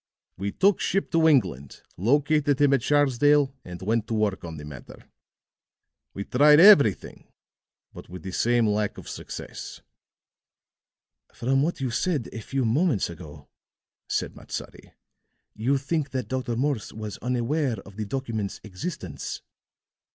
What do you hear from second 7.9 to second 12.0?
but with the same lack of success." "From what you